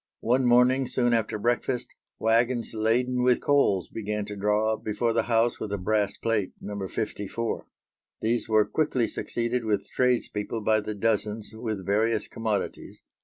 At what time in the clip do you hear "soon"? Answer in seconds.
0.87-1.13